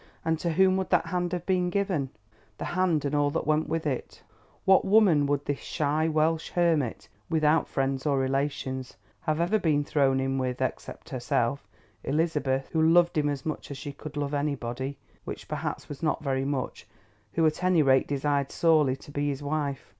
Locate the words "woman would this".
4.83-5.59